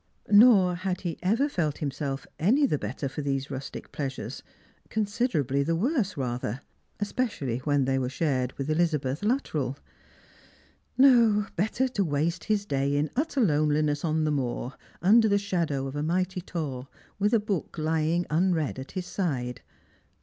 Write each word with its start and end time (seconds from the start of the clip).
Nor 0.31 0.73
had 0.77 1.01
he 1.01 1.19
ever 1.21 1.47
felt 1.47 1.77
himself 1.77 2.25
any 2.39 2.65
the 2.65 2.79
better 2.79 3.07
for 3.07 3.21
these 3.21 3.51
rustic 3.51 3.91
pleasures; 3.91 4.41
considerably 4.89 5.61
the 5.61 5.75
worse 5.75 6.17
rather, 6.17 6.61
especially 6.99 7.59
when 7.59 7.85
they 7.85 7.99
were 7.99 8.09
shared 8.09 8.51
with 8.57 8.67
Elizabeth 8.71 9.21
Luttrell. 9.21 9.77
No; 10.97 11.45
better 11.55 11.87
to 11.89 12.03
waste 12.03 12.45
his 12.45 12.65
day 12.65 12.95
in 12.97 13.11
utter 13.15 13.41
loneliness 13.41 14.03
on 14.03 14.23
the 14.23 14.31
moor, 14.31 14.73
under 15.03 15.27
the 15.29 15.37
shadow 15.37 15.85
of 15.85 15.95
a 15.95 16.01
mighty 16.01 16.41
tor, 16.41 16.87
with 17.19 17.31
a 17.31 17.39
book 17.39 17.77
lying 17.77 18.25
unread 18.31 18.79
at 18.79 18.93
his 18.93 19.05
side. 19.05 19.61